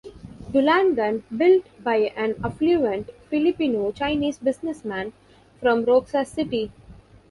[0.51, 5.13] Dulangan, built by an affluent Filipino-Chinese businessman
[5.59, 6.71] from Roxas City.